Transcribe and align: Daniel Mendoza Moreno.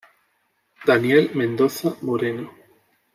Daniel 0.87 1.29
Mendoza 1.35 1.95
Moreno. 2.01 2.49